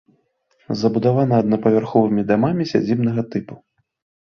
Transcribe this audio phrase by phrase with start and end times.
[0.79, 3.63] Забудавана аднапавярховымі дамамі сядзібнага тыпу.